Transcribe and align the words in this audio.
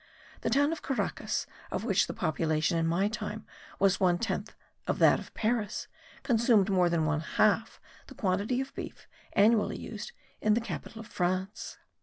The 0.41 0.49
town 0.49 0.71
of 0.71 0.81
Caracas, 0.81 1.45
of 1.69 1.83
which 1.83 2.07
the 2.07 2.13
population 2.15 2.75
in 2.75 2.87
my 2.87 3.07
time 3.07 3.45
was 3.77 3.99
one 3.99 4.17
tenth 4.17 4.55
of 4.87 4.97
that 4.97 5.19
of 5.19 5.31
Paris, 5.35 5.87
consumed 6.23 6.71
more 6.71 6.89
than 6.89 7.05
one 7.05 7.19
half 7.19 7.79
the 8.07 8.15
quantity 8.15 8.59
of 8.59 8.73
beef 8.73 9.05
annually 9.33 9.77
used 9.77 10.11
in 10.41 10.55
the 10.55 10.59
capital 10.59 11.01
of 11.01 11.05
France. 11.05 11.77